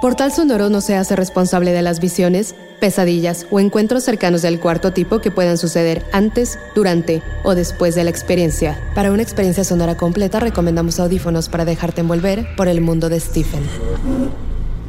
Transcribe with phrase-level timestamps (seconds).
[0.00, 4.94] Portal Sonoro no se hace responsable de las visiones, pesadillas o encuentros cercanos del cuarto
[4.94, 8.80] tipo que puedan suceder antes, durante o después de la experiencia.
[8.94, 13.62] Para una experiencia sonora completa recomendamos audífonos para dejarte envolver por el mundo de Stephen.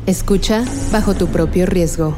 [0.06, 2.18] Escucha bajo tu propio riesgo.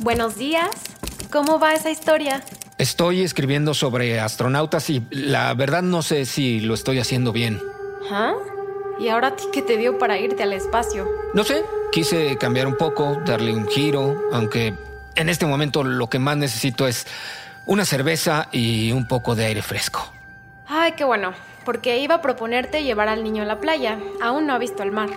[0.00, 0.68] Buenos días.
[1.30, 2.42] ¿Cómo va esa historia?
[2.78, 7.60] Estoy escribiendo sobre astronautas y la verdad no sé si lo estoy haciendo bien.
[8.10, 8.34] ¿Ah?
[8.98, 11.08] ¿Y ahora a ti qué te dio para irte al espacio?
[11.34, 14.74] No sé, quise cambiar un poco, darle un giro, aunque
[15.14, 17.06] en este momento lo que más necesito es
[17.66, 20.12] una cerveza y un poco de aire fresco.
[20.66, 21.32] Ay, qué bueno,
[21.64, 23.98] porque iba a proponerte llevar al niño a la playa.
[24.20, 25.10] Aún no ha visto el mar.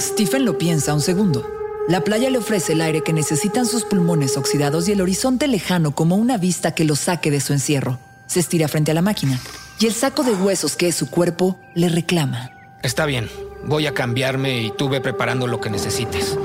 [0.00, 1.48] Stephen lo piensa un segundo.
[1.88, 5.94] La playa le ofrece el aire que necesitan sus pulmones oxidados y el horizonte lejano
[5.94, 7.98] como una vista que lo saque de su encierro.
[8.26, 9.38] Se estira frente a la máquina
[9.78, 12.50] y el saco de huesos que es su cuerpo le reclama.
[12.82, 13.30] Está bien,
[13.64, 16.38] voy a cambiarme y tú ve preparando lo que necesites.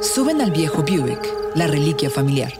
[0.00, 2.52] Suben al viejo Buick, la reliquia familiar.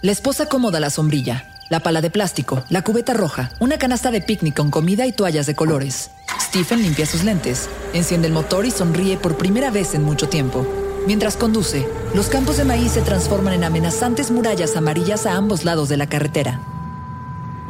[0.00, 4.20] La esposa acomoda la sombrilla, la pala de plástico, la cubeta roja, una canasta de
[4.20, 6.10] picnic con comida y toallas de colores.
[6.40, 10.66] Stephen limpia sus lentes, enciende el motor y sonríe por primera vez en mucho tiempo.
[11.06, 15.88] Mientras conduce, los campos de maíz se transforman en amenazantes murallas amarillas a ambos lados
[15.88, 16.60] de la carretera.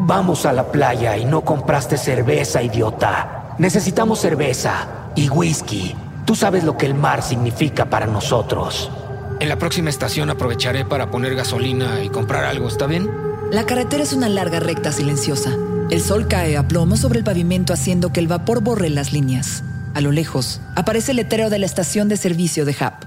[0.01, 3.57] Vamos a la playa y no compraste cerveza, idiota.
[3.59, 4.87] Necesitamos cerveza
[5.17, 5.97] y whisky.
[6.25, 8.93] Tú sabes lo que el mar significa para nosotros.
[9.41, 13.11] En la próxima estación aprovecharé para poner gasolina y comprar algo, ¿está bien?
[13.51, 15.57] La carretera es una larga recta silenciosa.
[15.91, 19.65] El sol cae a plomo sobre el pavimento haciendo que el vapor borre las líneas.
[19.95, 23.05] A lo lejos, aparece el letrero de la estación de servicio de Hap.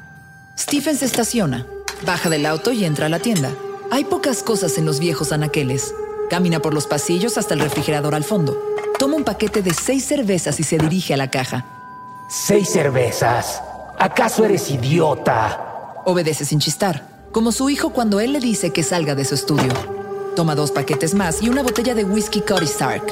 [0.59, 1.65] Stephen se estaciona,
[2.05, 3.51] baja del auto y entra a la tienda.
[3.91, 5.93] Hay pocas cosas en los viejos anaqueles.
[6.31, 8.57] Camina por los pasillos hasta el refrigerador al fondo.
[8.97, 11.65] Toma un paquete de seis cervezas y se dirige a la caja.
[12.29, 13.61] ¿Seis cervezas?
[13.99, 15.93] ¿Acaso eres idiota?
[16.05, 19.73] Obedece sin chistar, como su hijo cuando él le dice que salga de su estudio.
[20.33, 23.03] Toma dos paquetes más y una botella de whisky Cody Stark.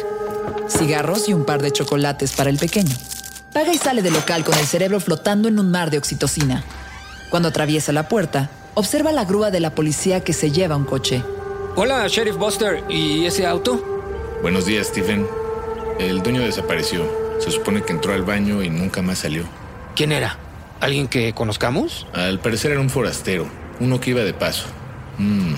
[0.69, 2.96] Cigarros y un par de chocolates para el pequeño.
[3.51, 6.63] Paga y sale del local con el cerebro flotando en un mar de oxitocina.
[7.30, 11.22] Cuando atraviesa la puerta, observa la grúa de la policía que se lleva un coche.
[11.75, 12.84] Hola, Sheriff Buster.
[12.90, 13.81] ¿Y ese auto?
[14.41, 15.25] Buenos días, Stephen.
[16.00, 17.09] El dueño desapareció.
[17.40, 19.44] Se supone que entró al baño y nunca más salió.
[19.96, 20.38] ¿Quién era?
[20.80, 22.07] ¿Alguien que conozcamos?
[22.13, 23.47] Al parecer era un forastero,
[23.80, 24.66] uno que iba de paso.
[25.18, 25.53] Mm,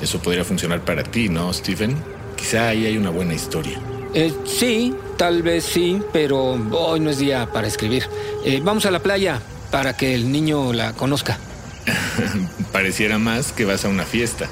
[0.00, 1.96] eso podría funcionar para ti, ¿no, Stephen?
[2.36, 3.78] Quizá ahí hay una buena historia.
[4.14, 8.06] Eh, sí, tal vez sí, pero hoy no es día para escribir.
[8.44, 9.40] Eh, vamos a la playa
[9.70, 11.38] para que el niño la conozca.
[12.72, 14.48] Pareciera más que vas a una fiesta.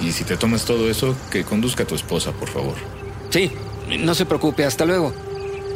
[0.00, 2.74] Y si te tomas todo eso, que conduzca a tu esposa, por favor.
[3.30, 3.52] Sí,
[3.98, 5.12] no se preocupe, hasta luego.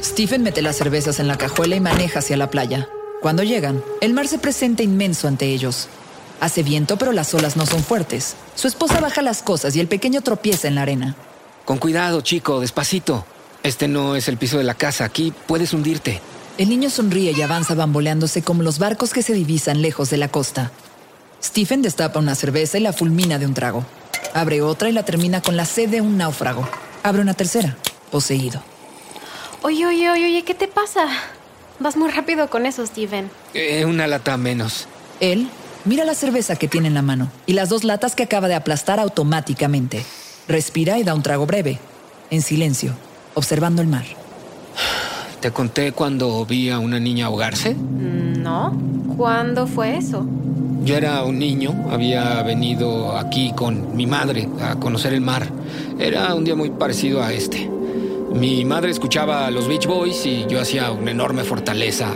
[0.03, 2.89] Stephen mete las cervezas en la cajuela y maneja hacia la playa.
[3.21, 5.89] Cuando llegan, el mar se presenta inmenso ante ellos.
[6.41, 8.37] Hace viento, pero las olas no son fuertes.
[8.55, 11.17] Su esposa baja las cosas y el pequeño tropieza en la arena.
[11.65, 13.25] Con cuidado, chico, despacito.
[13.63, 16.21] Este no es el piso de la casa, aquí puedes hundirte.
[16.59, 20.29] El niño sonríe y avanza bamboleándose como los barcos que se divisan lejos de la
[20.29, 20.71] costa.
[21.43, 23.85] Stephen destapa una cerveza y la fulmina de un trago.
[24.35, 26.69] Abre otra y la termina con la sed de un náufrago.
[27.05, 27.77] Abre una tercera,
[28.11, 28.61] poseído.
[29.63, 31.07] Oye, oye, oye, oye, ¿qué te pasa?
[31.79, 33.31] Vas muy rápido con eso, Steven.
[33.55, 34.89] Eh, una lata menos.
[35.21, 35.49] Él
[35.85, 38.57] mira la cerveza que tiene en la mano y las dos latas que acaba de
[38.57, 40.05] aplastar automáticamente.
[40.49, 41.79] Respira y da un trago breve,
[42.31, 42.93] en silencio,
[43.35, 44.05] observando el mar.
[45.41, 47.75] ¿Te conté cuando vi a una niña ahogarse?
[47.75, 48.77] No.
[49.17, 50.27] ¿Cuándo fue eso?
[50.85, 55.49] Yo era un niño, había venido aquí con mi madre a conocer el mar.
[55.99, 57.71] Era un día muy parecido a este.
[58.35, 62.09] Mi madre escuchaba a los Beach Boys y yo hacía una enorme fortaleza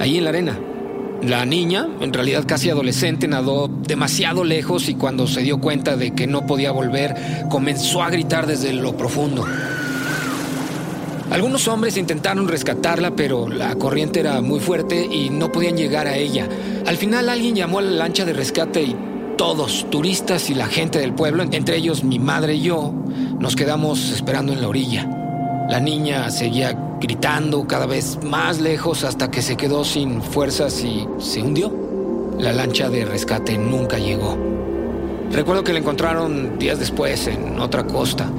[0.00, 0.58] ahí en la arena.
[1.22, 6.12] La niña, en realidad casi adolescente, nadó demasiado lejos y cuando se dio cuenta de
[6.12, 7.14] que no podía volver,
[7.48, 9.46] comenzó a gritar desde lo profundo.
[11.30, 16.16] Algunos hombres intentaron rescatarla, pero la corriente era muy fuerte y no podían llegar a
[16.16, 16.48] ella.
[16.88, 18.96] Al final alguien llamó a la lancha de rescate y
[19.36, 22.94] todos, turistas y la gente del pueblo, entre ellos mi madre y yo,
[23.38, 25.06] nos quedamos esperando en la orilla.
[25.68, 31.06] La niña seguía gritando cada vez más lejos hasta que se quedó sin fuerzas y
[31.18, 31.70] se hundió.
[32.38, 34.38] La lancha de rescate nunca llegó.
[35.30, 38.30] Recuerdo que la encontraron días después en otra costa.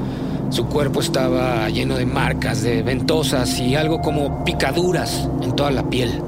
[0.50, 5.88] Su cuerpo estaba lleno de marcas, de ventosas y algo como picaduras en toda la
[5.88, 6.24] piel.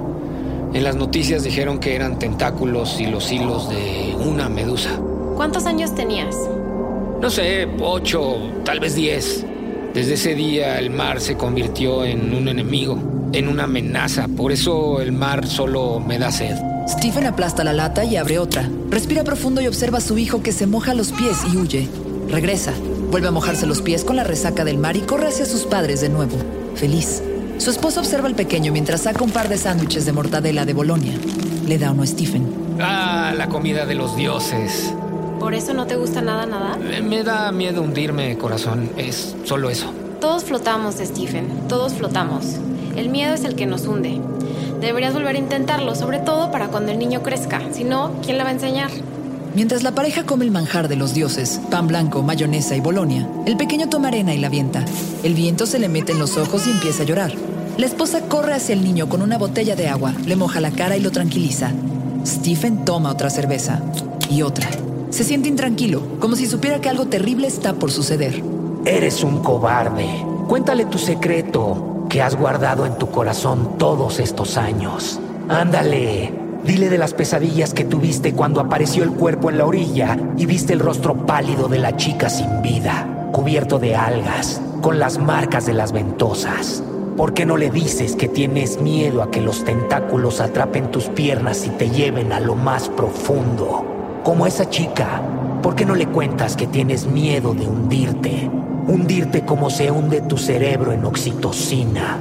[0.73, 4.97] En las noticias dijeron que eran tentáculos y los hilos de una medusa.
[5.35, 6.35] ¿Cuántos años tenías?
[7.21, 9.45] No sé, ocho, tal vez diez.
[9.93, 12.97] Desde ese día el mar se convirtió en un enemigo,
[13.33, 14.29] en una amenaza.
[14.29, 16.55] Por eso el mar solo me da sed.
[16.87, 18.69] Stephen aplasta la lata y abre otra.
[18.89, 21.89] Respira profundo y observa a su hijo que se moja los pies y huye.
[22.29, 22.73] Regresa.
[23.11, 25.99] Vuelve a mojarse los pies con la resaca del mar y corre hacia sus padres
[25.99, 26.37] de nuevo.
[26.75, 27.21] Feliz.
[27.61, 31.13] Su esposa observa al pequeño mientras saca un par de sándwiches de mortadela de Bolonia.
[31.67, 32.51] Le da uno a Stephen.
[32.79, 34.91] Ah, la comida de los dioses.
[35.39, 36.79] ¿Por eso no te gusta nada nadar?
[36.91, 38.89] Eh, Me da miedo hundirme, corazón.
[38.97, 39.93] Es solo eso.
[40.19, 41.67] Todos flotamos, Stephen.
[41.67, 42.45] Todos flotamos.
[42.95, 44.19] El miedo es el que nos hunde.
[44.79, 47.61] Deberías volver a intentarlo, sobre todo para cuando el niño crezca.
[47.73, 48.89] Si no, ¿quién le va a enseñar?
[49.53, 53.57] Mientras la pareja come el manjar de los dioses, pan blanco, mayonesa y bolonia, el
[53.57, 54.85] pequeño toma arena y la avienta.
[55.23, 57.33] El viento se le mete en los ojos y empieza a llorar.
[57.77, 60.95] La esposa corre hacia el niño con una botella de agua, le moja la cara
[60.95, 61.71] y lo tranquiliza.
[62.25, 63.81] Stephen toma otra cerveza
[64.29, 64.69] y otra.
[65.09, 68.41] Se siente intranquilo, como si supiera que algo terrible está por suceder.
[68.85, 70.07] Eres un cobarde.
[70.47, 75.19] Cuéntale tu secreto que has guardado en tu corazón todos estos años.
[75.49, 76.40] Ándale.
[76.65, 80.73] Dile de las pesadillas que tuviste cuando apareció el cuerpo en la orilla y viste
[80.73, 85.73] el rostro pálido de la chica sin vida, cubierto de algas, con las marcas de
[85.73, 86.83] las ventosas.
[87.17, 91.65] ¿Por qué no le dices que tienes miedo a que los tentáculos atrapen tus piernas
[91.65, 93.83] y te lleven a lo más profundo?
[94.23, 95.21] Como esa chica,
[95.63, 98.51] ¿por qué no le cuentas que tienes miedo de hundirte?
[98.87, 102.19] Hundirte como se hunde tu cerebro en oxitocina.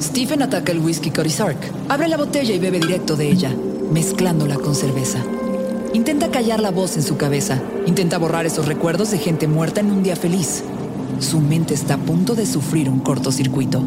[0.00, 1.58] Stephen ataca el whisky Corisark,
[1.90, 3.54] abre la botella y bebe directo de ella,
[3.92, 5.18] mezclándola con cerveza.
[5.92, 9.90] Intenta callar la voz en su cabeza, intenta borrar esos recuerdos de gente muerta en
[9.90, 10.64] un día feliz.
[11.18, 13.82] Su mente está a punto de sufrir un cortocircuito.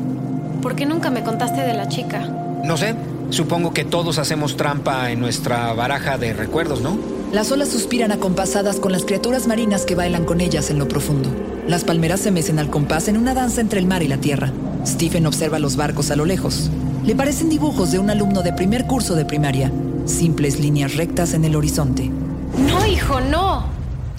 [0.62, 2.19] ¿Por qué nunca me contaste de la chica?
[2.63, 2.95] No sé.
[3.31, 7.00] Supongo que todos hacemos trampa en nuestra baraja de recuerdos, ¿no?
[7.31, 11.30] Las olas suspiran acompasadas con las criaturas marinas que bailan con ellas en lo profundo.
[11.68, 14.51] Las palmeras se mecen al compás en una danza entre el mar y la tierra.
[14.86, 16.70] Stephen observa los barcos a lo lejos.
[17.06, 19.72] Le parecen dibujos de un alumno de primer curso de primaria.
[20.06, 22.10] Simples líneas rectas en el horizonte.
[22.58, 23.66] No, hijo, no.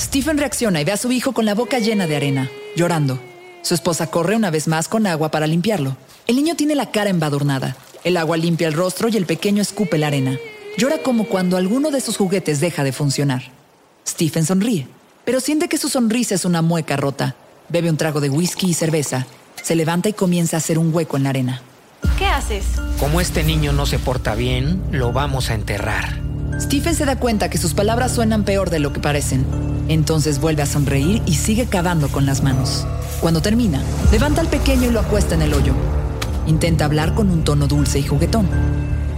[0.01, 3.19] Stephen reacciona y ve a su hijo con la boca llena de arena, llorando.
[3.63, 5.97] Su esposa corre una vez más con agua para limpiarlo.
[6.27, 7.77] El niño tiene la cara embadurnada.
[8.03, 10.39] El agua limpia el rostro y el pequeño escupe la arena.
[10.77, 13.43] Llora como cuando alguno de sus juguetes deja de funcionar.
[14.07, 14.89] Stephen sonríe,
[15.25, 17.37] pero siente que su sonrisa es una mueca rota.
[17.69, 19.27] Bebe un trago de whisky y cerveza.
[19.65, 21.63] Se levanta y comienza a hacer un hueco en la arena.
[22.19, 22.67] ¿Qué haces?
[23.01, 26.21] Como este niño no se porta bien, lo vamos a enterrar.
[26.61, 29.47] Stephen se da cuenta que sus palabras suenan peor de lo que parecen.
[29.89, 32.87] Entonces vuelve a sonreír y sigue cavando con las manos.
[33.23, 33.81] Cuando termina,
[34.13, 35.73] levanta al pequeño y lo acuesta en el hoyo.
[36.47, 38.47] Intenta hablar con un tono dulce y juguetón.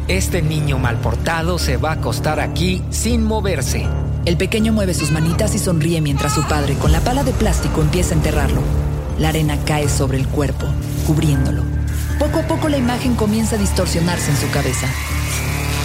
[0.07, 3.85] Este niño mal portado se va a acostar aquí sin moverse.
[4.25, 7.83] El pequeño mueve sus manitas y sonríe mientras su padre, con la pala de plástico,
[7.83, 8.62] empieza a enterrarlo.
[9.18, 10.66] La arena cae sobre el cuerpo,
[11.06, 11.62] cubriéndolo.
[12.18, 14.87] Poco a poco la imagen comienza a distorsionarse en su cabeza.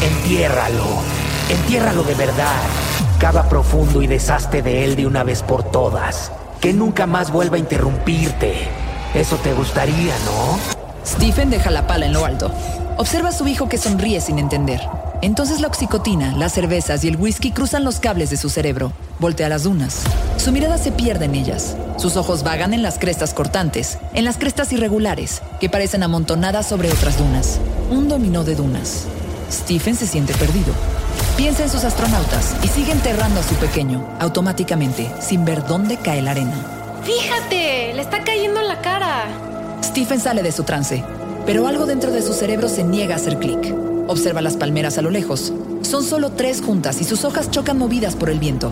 [0.02, 0.86] Entiérralo.
[1.50, 2.62] Entiérralo de verdad.
[3.20, 6.32] Cava profundo y deshazte de él de una vez por todas.
[6.60, 8.54] Que nunca más vuelva a interrumpirte.
[9.14, 10.60] Eso te gustaría, ¿no?
[11.06, 12.52] Stephen deja la pala en lo alto.
[12.98, 14.82] Observa a su hijo que sonríe sin entender.
[15.22, 18.92] Entonces la oxicotina, las cervezas y el whisky cruzan los cables de su cerebro.
[19.20, 20.02] Voltea las dunas.
[20.38, 21.76] Su mirada se pierde en ellas.
[21.98, 26.92] Sus ojos vagan en las crestas cortantes, en las crestas irregulares, que parecen amontonadas sobre
[26.92, 27.60] otras dunas.
[27.92, 29.04] Un dominó de dunas.
[29.52, 30.74] Stephen se siente perdido.
[31.38, 36.24] Piensa en sus astronautas y sigue enterrando a su pequeño, automáticamente, sin ver dónde cae
[36.24, 36.56] la arena.
[37.04, 39.26] Fíjate, le está cayendo en la cara.
[39.84, 41.04] Stephen sale de su trance,
[41.46, 43.91] pero algo dentro de su cerebro se niega a hacer clic.
[44.12, 45.54] Observa las palmeras a lo lejos.
[45.84, 48.70] Son solo tres juntas y sus hojas chocan movidas por el viento.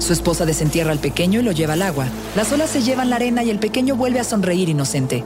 [0.00, 2.06] Su esposa desentierra al pequeño y lo lleva al agua.
[2.34, 5.22] Las olas se llevan la arena y el pequeño vuelve a sonreír inocente.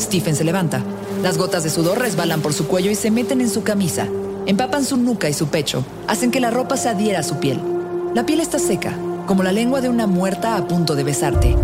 [0.00, 0.82] Stephen se levanta.
[1.22, 4.08] Las gotas de sudor resbalan por su cuello y se meten en su camisa.
[4.46, 7.60] Empapan su nuca y su pecho, hacen que la ropa se adhiera a su piel.
[8.14, 11.54] La piel está seca, como la lengua de una muerta a punto de besarte.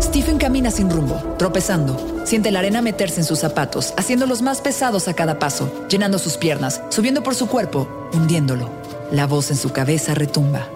[0.00, 1.96] Stephen camina sin rumbo, tropezando.
[2.24, 6.36] Siente la arena meterse en sus zapatos, haciéndolos más pesados a cada paso, llenando sus
[6.36, 8.68] piernas, subiendo por su cuerpo hundiéndolo.
[9.10, 10.66] La voz en su cabeza retumba.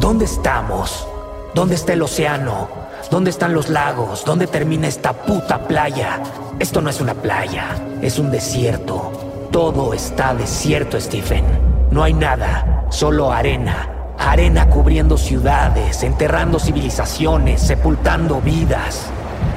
[0.00, 1.06] ¿Dónde estamos?
[1.54, 2.68] ¿Dónde está el océano?
[3.10, 4.24] ¿Dónde están los lagos?
[4.24, 6.22] ¿Dónde termina esta puta playa?
[6.58, 9.12] Esto no es una playa, es un desierto.
[9.50, 11.44] Todo está desierto, Stephen.
[11.90, 14.01] No hay nada, solo arena.
[14.30, 19.06] Arena cubriendo ciudades, enterrando civilizaciones, sepultando vidas.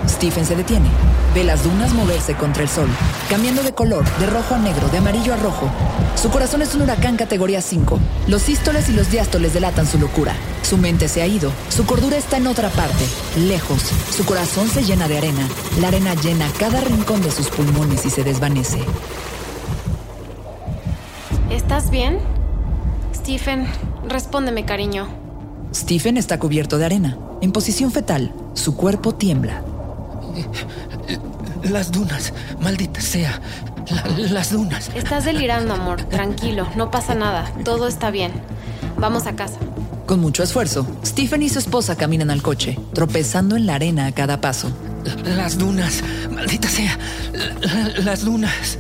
[0.08, 0.90] Stephen se detiene.
[1.34, 2.88] Ve las dunas moverse contra el sol,
[3.30, 5.70] cambiando de color, de rojo a negro, de amarillo a rojo.
[6.16, 8.00] Su corazón es un huracán categoría 5.
[8.28, 10.34] Los sístoles y los diástoles delatan su locura.
[10.64, 13.06] Su mente se ha ido, su cordura está en otra parte,
[13.38, 13.92] lejos.
[14.16, 15.48] Su corazón se llena de arena.
[15.80, 18.80] La arena llena cada rincón de sus pulmones y se desvanece.
[21.50, 22.18] ¿Estás bien?
[23.14, 23.68] Stephen,
[24.08, 25.08] respóndeme, cariño.
[25.74, 28.34] Stephen está cubierto de arena, en posición fetal.
[28.54, 29.62] Su cuerpo tiembla.
[31.64, 33.42] Las dunas, maldita sea.
[34.18, 34.90] las dunas.
[34.96, 36.04] Estás delirando, amor.
[36.04, 37.52] Tranquilo, no pasa nada.
[37.64, 38.32] Todo está bien.
[38.98, 39.58] Vamos a casa.
[40.06, 44.12] Con mucho esfuerzo, Stephen y su esposa caminan al coche, tropezando en la arena a
[44.12, 44.72] cada paso.
[45.26, 46.98] Las dunas, maldita sea.
[48.04, 48.78] las dunas.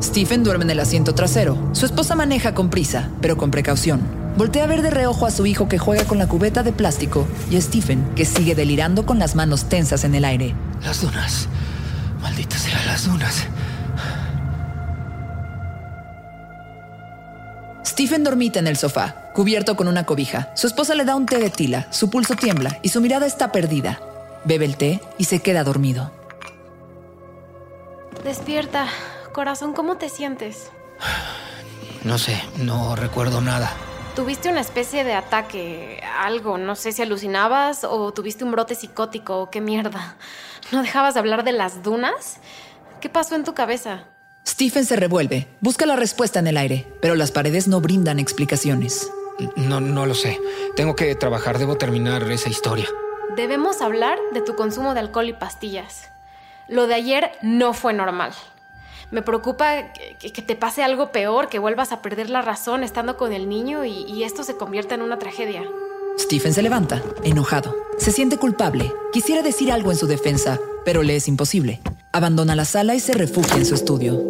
[0.00, 1.58] Stephen duerme en el asiento trasero.
[1.72, 4.23] Su esposa maneja con prisa, pero con precaución.
[4.36, 7.26] Voltea a ver de reojo a su hijo que juega con la cubeta de plástico
[7.50, 10.54] y a Stephen que sigue delirando con las manos tensas en el aire.
[10.82, 11.48] Las dunas.
[12.20, 13.46] Maldita sea, las dunas.
[17.86, 20.50] Stephen dormita en el sofá, cubierto con una cobija.
[20.56, 23.52] Su esposa le da un té de tila, su pulso tiembla y su mirada está
[23.52, 24.00] perdida.
[24.44, 26.10] Bebe el té y se queda dormido.
[28.24, 28.88] Despierta.
[29.32, 30.70] Corazón, ¿cómo te sientes?
[32.02, 33.70] No sé, no recuerdo nada.
[34.14, 39.40] Tuviste una especie de ataque, algo, no sé si alucinabas o tuviste un brote psicótico
[39.40, 40.16] o qué mierda.
[40.70, 42.38] ¿No dejabas de hablar de las dunas?
[43.00, 44.04] ¿Qué pasó en tu cabeza?
[44.46, 49.10] Stephen se revuelve, busca la respuesta en el aire, pero las paredes no brindan explicaciones.
[49.56, 50.40] No, no lo sé.
[50.76, 52.86] Tengo que trabajar, debo terminar esa historia.
[53.34, 56.08] Debemos hablar de tu consumo de alcohol y pastillas.
[56.68, 58.32] Lo de ayer no fue normal.
[59.10, 63.32] Me preocupa que, te pase algo peor, que vuelvas a perder la razón estando con
[63.32, 65.62] el niño y, y esto se convierta en una tragedia.
[66.18, 67.76] Stephen se levanta, enojado.
[67.98, 68.92] Se siente culpable.
[69.12, 71.80] Quisiera decir algo en su defensa, pero le es imposible.
[72.12, 74.22] Abandona la sala y se refugia en su estudio.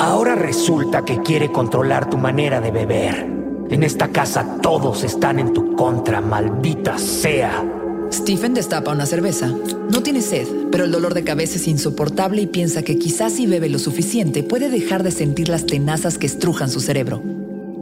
[0.00, 3.26] Ahora resulta que quiere controlar tu manera de beber.
[3.68, 7.77] En esta casa todos están en tu contra, maldita sea.
[8.12, 9.52] Stephen destapa una cerveza.
[9.90, 13.46] No tiene sed, pero el dolor de cabeza es insoportable y piensa que quizás si
[13.46, 17.22] bebe lo suficiente puede dejar de sentir las tenazas que estrujan su cerebro.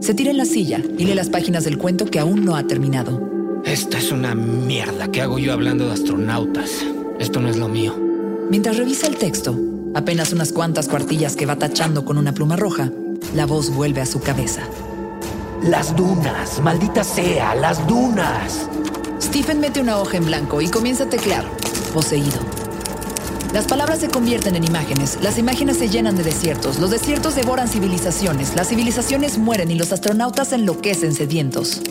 [0.01, 2.63] Se tira en la silla y lee las páginas del cuento que aún no ha
[2.63, 3.61] terminado.
[3.65, 5.11] Esta es una mierda.
[5.11, 6.85] ¿Qué hago yo hablando de astronautas?
[7.19, 7.95] Esto no es lo mío.
[8.49, 9.57] Mientras revisa el texto,
[9.95, 12.91] apenas unas cuantas cuartillas que va tachando con una pluma roja,
[13.35, 14.61] la voz vuelve a su cabeza.
[15.63, 18.69] Las dunas, maldita sea, las dunas.
[19.21, 21.45] Stephen mete una hoja en blanco y comienza a teclear,
[21.93, 22.39] poseído.
[23.53, 27.67] Las palabras se convierten en imágenes, las imágenes se llenan de desiertos, los desiertos devoran
[27.67, 31.81] civilizaciones, las civilizaciones mueren y los astronautas enloquecen sedientos.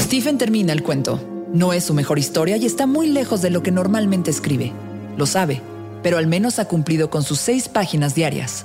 [0.00, 1.20] Stephen termina el cuento.
[1.52, 4.72] No es su mejor historia y está muy lejos de lo que normalmente escribe.
[5.16, 5.60] Lo sabe,
[6.02, 8.64] pero al menos ha cumplido con sus seis páginas diarias.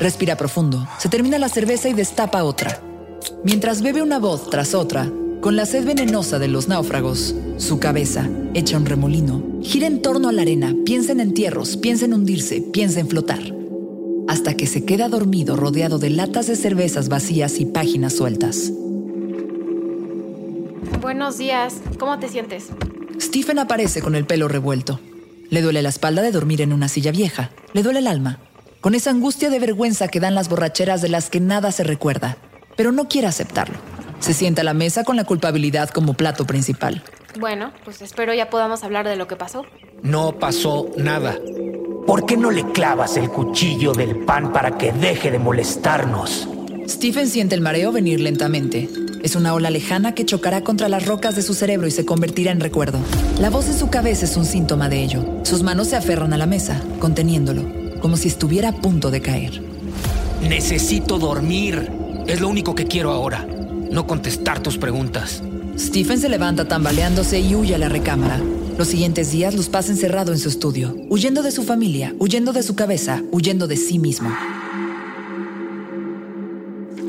[0.00, 2.80] Respira profundo, se termina la cerveza y destapa otra.
[3.44, 5.10] Mientras bebe una voz tras otra,
[5.44, 10.30] con la sed venenosa de los náufragos, su cabeza, hecha un remolino, gira en torno
[10.30, 13.42] a la arena, piensa en entierros, piensa en hundirse, piensa en flotar.
[14.26, 18.72] Hasta que se queda dormido rodeado de latas de cervezas vacías y páginas sueltas.
[21.02, 22.68] Buenos días, ¿cómo te sientes?
[23.20, 24.98] Stephen aparece con el pelo revuelto.
[25.50, 27.50] Le duele la espalda de dormir en una silla vieja.
[27.74, 28.38] Le duele el alma,
[28.80, 32.38] con esa angustia de vergüenza que dan las borracheras de las que nada se recuerda,
[32.78, 33.93] pero no quiere aceptarlo.
[34.24, 37.02] Se sienta a la mesa con la culpabilidad como plato principal.
[37.38, 39.66] Bueno, pues espero ya podamos hablar de lo que pasó.
[40.02, 41.38] No pasó nada.
[42.06, 46.48] ¿Por qué no le clavas el cuchillo del pan para que deje de molestarnos?
[46.88, 48.88] Stephen siente el mareo venir lentamente.
[49.22, 52.50] Es una ola lejana que chocará contra las rocas de su cerebro y se convertirá
[52.50, 53.00] en recuerdo.
[53.38, 55.22] La voz en su cabeza es un síntoma de ello.
[55.42, 59.60] Sus manos se aferran a la mesa, conteniéndolo, como si estuviera a punto de caer.
[60.40, 61.92] Necesito dormir.
[62.26, 63.46] Es lo único que quiero ahora.
[63.94, 65.40] No contestar tus preguntas.
[65.78, 68.40] Stephen se levanta tambaleándose y huye a la recámara.
[68.76, 72.64] Los siguientes días los pasa encerrado en su estudio, huyendo de su familia, huyendo de
[72.64, 74.30] su cabeza, huyendo de sí mismo.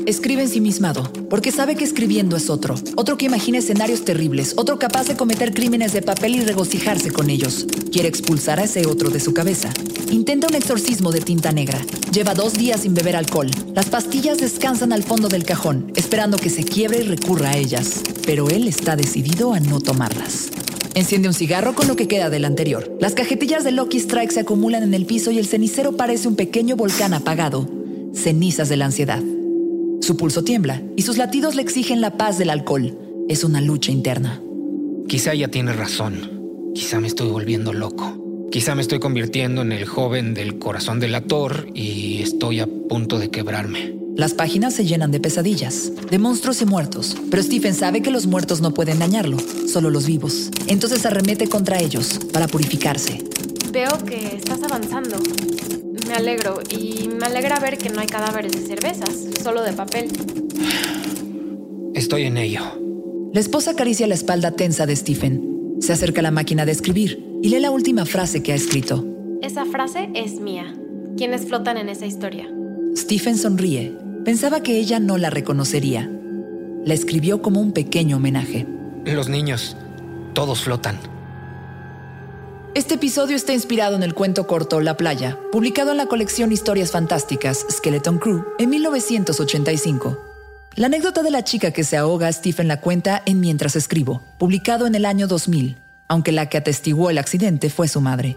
[0.06, 2.76] Escribe ensimismado, porque sabe que escribiendo es otro.
[2.94, 7.28] Otro que imagina escenarios terribles, otro capaz de cometer crímenes de papel y regocijarse con
[7.28, 7.66] ellos.
[7.90, 9.68] Quiere expulsar a ese otro de su cabeza.
[10.12, 11.80] Intenta un exorcismo de tinta negra.
[12.12, 13.50] Lleva dos días sin beber alcohol.
[13.74, 18.02] Las pastillas descansan al fondo del cajón, esperando que se quiebre y recurra a ellas.
[18.24, 20.50] Pero él está decidido a no tomarlas.
[20.94, 22.96] Enciende un cigarro con lo que queda del anterior.
[23.00, 26.36] Las cajetillas de Lucky Strike se acumulan en el piso y el cenicero parece un
[26.36, 27.68] pequeño volcán apagado.
[28.14, 29.20] Cenizas de la ansiedad.
[30.06, 32.96] Su pulso tiembla y sus latidos le exigen la paz del alcohol.
[33.28, 34.40] Es una lucha interna.
[35.08, 36.70] Quizá ella tiene razón.
[36.76, 38.46] Quizá me estoy volviendo loco.
[38.52, 43.18] Quizá me estoy convirtiendo en el joven del corazón del actor y estoy a punto
[43.18, 43.96] de quebrarme.
[44.14, 48.28] Las páginas se llenan de pesadillas, de monstruos y muertos, pero Stephen sabe que los
[48.28, 50.52] muertos no pueden dañarlo, solo los vivos.
[50.68, 53.24] Entonces arremete contra ellos para purificarse.
[53.72, 55.16] Veo que estás avanzando.
[56.06, 60.10] Me alegro y me alegra ver que no hay cadáveres de cervezas, solo de papel.
[61.94, 62.60] Estoy en ello.
[63.32, 65.76] La esposa acaricia la espalda tensa de Stephen.
[65.80, 69.04] Se acerca a la máquina de escribir y lee la última frase que ha escrito.
[69.42, 70.74] Esa frase es mía.
[71.16, 72.48] ¿Quiénes flotan en esa historia?
[72.96, 73.92] Stephen sonríe.
[74.24, 76.10] Pensaba que ella no la reconocería.
[76.84, 78.66] La escribió como un pequeño homenaje.
[79.04, 79.76] Los niños,
[80.34, 80.98] todos flotan.
[82.76, 86.90] Este episodio está inspirado en el cuento corto La playa, publicado en la colección Historias
[86.90, 90.18] Fantásticas Skeleton Crew en 1985.
[90.74, 94.86] La anécdota de la chica que se ahoga Stephen la cuenta en Mientras escribo, publicado
[94.86, 98.36] en el año 2000, aunque la que atestiguó el accidente fue su madre.